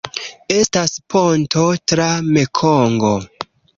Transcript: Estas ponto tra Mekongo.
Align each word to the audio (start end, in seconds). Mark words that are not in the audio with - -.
Estas 0.53 0.95
ponto 1.15 1.65
tra 1.93 2.07
Mekongo. 2.31 3.13